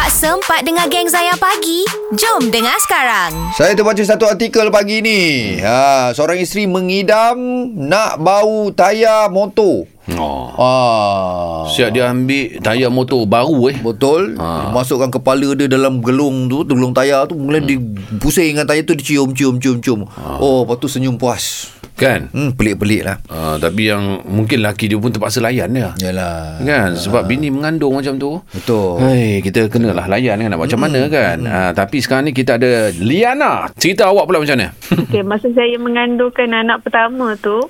[0.00, 1.84] Tak sempat dengar geng Zayan pagi?
[2.16, 3.36] Jom dengar sekarang.
[3.52, 5.20] Saya terbaca satu artikel pagi ni.
[5.60, 7.36] Ha, seorang isteri mengidam
[7.76, 9.84] nak bau tayar motor.
[10.16, 10.56] Oh.
[10.56, 11.68] Ah.
[11.68, 13.76] Siap dia ambil tayar motor baru eh.
[13.76, 14.72] Betul ha.
[14.72, 17.70] Masukkan kepala dia dalam gelung tu Gelung tayar tu Kemudian hmm.
[17.70, 17.78] dia
[18.18, 20.40] pusing dengan tayar tu Dia cium cium cium cium ha.
[20.42, 21.70] Oh lepas tu senyum puas
[22.00, 22.32] Kan?
[22.32, 25.92] Hmm pelik-pelik lah Uh, tapi yang mungkin laki dia pun terpaksa layan dia.
[26.00, 26.96] Yalah Kan?
[26.96, 28.40] Sebab bini mengandung macam tu.
[28.50, 31.38] Betul Hai, kita kenalah layan kan nak buat macam mana kan.
[31.44, 33.68] Uh, tapi sekarang ni kita ada Liana.
[33.76, 34.72] Cerita awak pula macam mana?
[34.88, 37.60] Okay, masa saya mengandungkan anak pertama tu,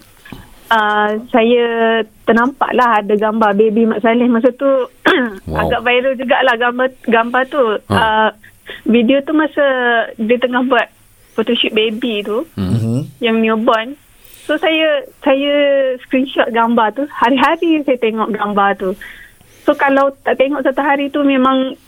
[0.70, 1.66] uh, saya
[2.24, 4.70] ternampak lah ada gambar baby Mak Saleh masa tu
[5.50, 5.66] Wow.
[5.66, 7.64] agak viral jugalah gambar gambar tu.
[7.90, 7.96] Ha.
[7.98, 8.28] Uh,
[8.86, 9.64] video tu masa
[10.14, 10.86] dia tengah buat
[11.34, 13.18] photoshoot baby tu mm-hmm.
[13.18, 13.98] yang newborn.
[14.50, 15.54] So saya saya
[16.02, 17.06] screenshot gambar tu.
[17.06, 18.98] Hari-hari saya tengok gambar tu.
[19.62, 21.78] So kalau tak tengok satu hari tu memang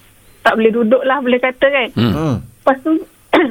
[0.46, 1.88] tak boleh duduk lah boleh kata kan.
[1.98, 2.14] Hmm.
[2.14, 2.34] hmm.
[2.38, 3.02] Lepas tu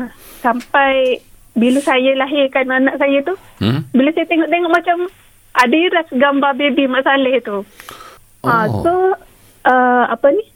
[0.48, 1.20] sampai
[1.52, 3.84] bila saya lahirkan anak saya tu, Hmm?
[3.92, 4.98] bila saya tengok-tengok macam
[5.60, 7.68] ada iras gambar baby Mak Saleh tu.
[8.42, 8.48] Oh.
[8.48, 8.92] Uh, so
[9.68, 10.48] uh, apa ni?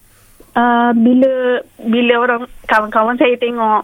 [0.55, 3.83] Uh, bila bila orang kawan-kawan saya tengok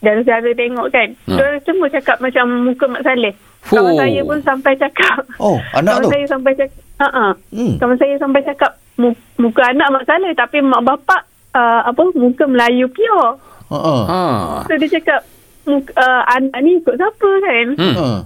[0.00, 1.36] dan saudara tengok kan, Hmm.
[1.36, 3.36] dia semua cakap macam muka Mak Saleh.
[3.70, 3.98] Kawan Oh.
[3.98, 5.20] saya pun sampai cakap.
[5.38, 6.80] Oh anak kawan tu saya sampai cakap.
[6.98, 7.30] Uh-uh.
[7.48, 7.74] Hmm.
[7.76, 11.20] Kawan saya sampai cakap mu- muka anak Mak Saleh tapi mak bapak
[11.52, 13.38] uh, apa muka Melayu pure.
[13.68, 14.00] uh-uh.
[14.04, 14.20] Ha.
[14.64, 15.20] So dia cakap
[15.62, 17.66] muka, uh, anak ni ikut siapa kan?
[17.76, 17.94] Hmm.
[17.94, 18.18] Uh.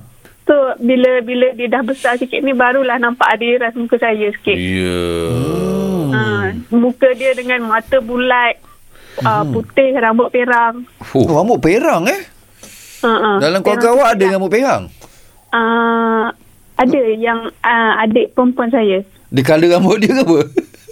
[0.42, 4.54] So bila bila dia dah besar sikit ni barulah nampak ada iras muka saya sikit.
[4.54, 5.02] Ya.
[6.10, 6.20] Ha,
[6.68, 8.58] muka dia dengan mata bulat,
[9.18, 10.82] uh, putih, rambut perang.
[11.10, 12.22] Oh, rambut perang eh
[13.02, 14.86] Uh, uh, Dalam keluarga awak ada rambut perang
[15.52, 16.32] Uh,
[16.80, 19.04] ada yang uh, adik perempuan saya.
[19.32, 20.38] Dia colour rambut dia ke apa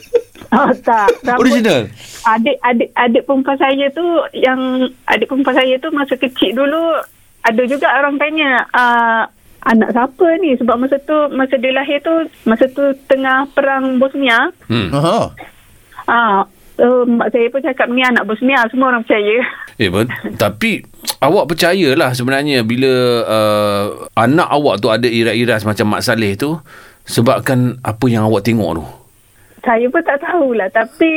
[0.61, 1.08] Oh tak.
[1.22, 1.83] Rambut, Original
[2.27, 4.61] Adik adik adik perempuan saya tu yang
[5.08, 7.00] adik perempuan saya tu masa kecil dulu
[7.41, 9.22] ada juga orang tanya uh,
[9.64, 12.13] anak siapa ni sebab masa tu masa dia lahir tu
[12.45, 14.52] masa tu tengah perang Bosnia.
[14.68, 14.92] Hmm.
[14.92, 15.33] uh-huh.
[16.08, 16.45] Ah,
[16.80, 19.40] uh, mak saya pun cakap ni anak Bosnia semua orang percaya.
[19.80, 20.84] Eh, but, tapi
[21.20, 22.92] awak percayalah sebenarnya bila
[23.25, 23.85] uh,
[24.17, 26.57] anak awak tu ada iras-iras macam Mak Saleh tu
[27.05, 28.85] sebabkan apa yang awak tengok tu.
[29.61, 31.13] Saya pun tak tahulah tapi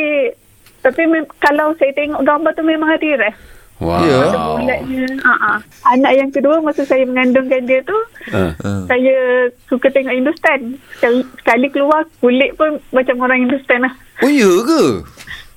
[0.84, 3.36] tapi mem- kalau saya tengok gambar tu memang ada iras.
[3.81, 4.00] Wow.
[4.06, 4.16] Ya.
[4.31, 5.03] Ada bulatnya.
[5.28, 5.58] Uh-uh.
[5.91, 7.97] Anak yang kedua masa saya mengandungkan dia tu
[8.31, 8.56] Uh.
[8.64, 8.84] uh.
[8.88, 9.16] saya
[9.68, 10.80] suka tengok Hindustan.
[11.00, 13.94] Sekali, sekali keluar kulit pun macam orang Hindustan lah.
[14.24, 14.84] Oh ya ke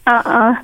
[0.06, 0.54] Uh-uh.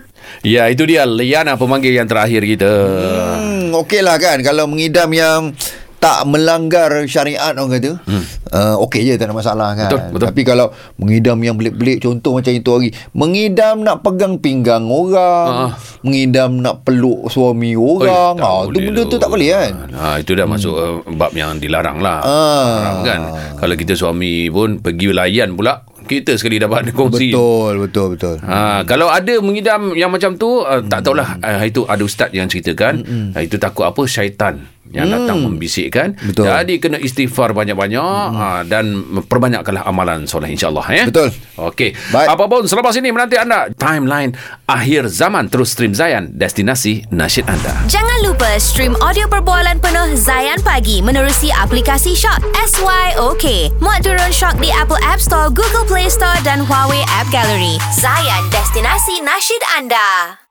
[0.47, 2.71] Ya, itu dia Liana pemanggil yang terakhir kita.
[2.71, 5.57] Hmm, okey lah kan Kalau mengidam yang
[6.03, 8.25] tak melanggar syariat orang kata hmm.
[8.51, 10.27] uh, Okey je tak ada masalah kan Betul, betul.
[10.35, 10.67] Tapi kalau
[10.99, 15.73] mengidam yang belik-belik Contoh macam itu hari Mengidam nak pegang pinggang orang Ah.
[16.03, 20.19] Mengidam nak peluk suami Oi, orang tak ha, tu benda tu tak boleh kan Ha,
[20.19, 22.19] itu dah masuk uh, bab yang dilarang lah.
[22.27, 22.75] Ah.
[22.83, 23.21] Haram kan.
[23.63, 25.87] Kalau kita suami pun pergi layan pula,
[26.21, 27.33] kita sekali dapat kongsi.
[27.33, 28.37] Betul betul betul.
[28.45, 31.41] Ha, kalau ada mengidam yang macam tu uh, tak tahulah.
[31.41, 33.01] Uh, itu ada ustaz yang ceritakan.
[33.33, 34.03] Uh, itu takut apa?
[34.05, 36.47] Syaitan yang datang membisikkan Betul.
[36.49, 38.01] jadi kena istighfar banyak-banyak
[38.33, 41.33] uh, dan perbanyakkanlah amalan soleh insyaallah ya Betul.
[41.73, 44.37] okey apa pun selepas ini menanti anda timeline
[44.69, 50.61] akhir zaman terus stream Zayan destinasi nasyid anda Jangan lupa stream audio perbualan penuh Zayan
[50.65, 53.75] Pagi menerusi aplikasi Shock SYOK.
[53.81, 57.77] Muat turun Shock di Apple App Store, Google Play Store dan Huawei App Gallery.
[57.97, 60.42] Zayan, destinasi nasyid anda.